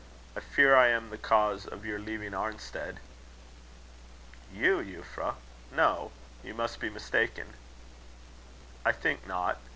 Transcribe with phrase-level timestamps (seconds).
[0.35, 2.97] "I fear I am the cause of your leaving Arnstead."
[4.51, 5.35] "You, Euphra?
[5.71, 6.11] No.
[6.43, 7.53] You must be mistaken."
[8.83, 9.59] "I think not.